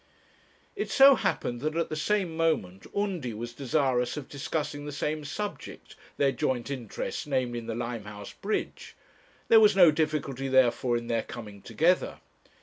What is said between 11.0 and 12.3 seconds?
their coming together.